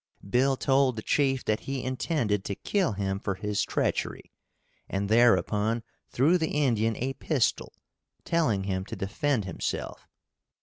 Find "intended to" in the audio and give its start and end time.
1.83-2.55